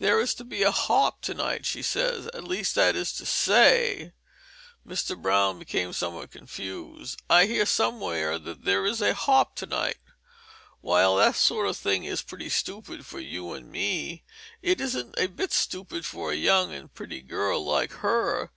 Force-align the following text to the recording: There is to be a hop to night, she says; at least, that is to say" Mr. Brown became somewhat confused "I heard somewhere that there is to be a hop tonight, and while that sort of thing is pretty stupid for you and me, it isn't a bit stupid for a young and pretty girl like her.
There 0.00 0.20
is 0.20 0.34
to 0.34 0.44
be 0.44 0.62
a 0.62 0.70
hop 0.70 1.22
to 1.22 1.32
night, 1.32 1.64
she 1.64 1.80
says; 1.82 2.26
at 2.34 2.44
least, 2.44 2.74
that 2.74 2.94
is 2.94 3.10
to 3.14 3.24
say" 3.24 4.12
Mr. 4.86 5.16
Brown 5.16 5.58
became 5.58 5.94
somewhat 5.94 6.30
confused 6.30 7.22
"I 7.30 7.46
heard 7.46 7.66
somewhere 7.68 8.38
that 8.38 8.66
there 8.66 8.84
is 8.84 8.98
to 8.98 9.04
be 9.04 9.10
a 9.12 9.14
hop 9.14 9.56
tonight, 9.56 9.96
and 10.04 10.14
while 10.82 11.16
that 11.16 11.36
sort 11.36 11.68
of 11.70 11.78
thing 11.78 12.04
is 12.04 12.20
pretty 12.20 12.50
stupid 12.50 13.06
for 13.06 13.18
you 13.18 13.54
and 13.54 13.72
me, 13.72 14.24
it 14.60 14.78
isn't 14.78 15.14
a 15.16 15.26
bit 15.28 15.52
stupid 15.54 16.04
for 16.04 16.32
a 16.32 16.36
young 16.36 16.74
and 16.74 16.92
pretty 16.92 17.22
girl 17.22 17.64
like 17.64 17.92
her. 18.04 18.50